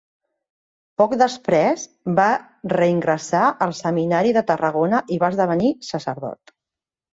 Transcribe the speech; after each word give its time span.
Poc 1.01 1.11
després 1.21 1.83
va 2.21 2.25
reingressar 2.75 3.43
al 3.67 3.77
Seminari 3.83 4.35
de 4.41 4.45
Tarragona 4.51 5.05
i 5.17 5.21
va 5.27 5.33
esdevenir 5.37 5.73
sacerdot. 5.93 6.59